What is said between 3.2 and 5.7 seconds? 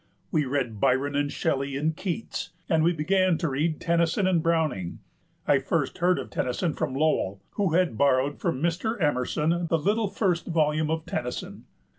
to read Tennyson and Browning. I